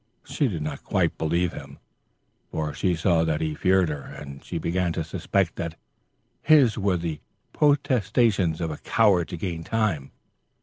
She 0.23 0.47
did 0.47 0.63
not 0.63 0.83
quite 0.83 1.15
believe 1.19 1.53
him, 1.53 1.77
for 2.49 2.73
she 2.73 2.95
saw 2.95 3.23
that 3.23 3.39
he 3.39 3.53
feared 3.53 3.89
her, 3.89 4.01
and 4.01 4.43
she 4.43 4.57
began 4.57 4.91
to 4.93 5.03
suspect 5.03 5.57
that 5.57 5.75
his 6.41 6.75
were 6.75 6.97
the 6.97 7.19
protestations 7.53 8.61
of 8.61 8.71
a 8.71 8.77
coward 8.77 9.27
to 9.27 9.37
gain 9.37 9.63
time. 9.63 10.09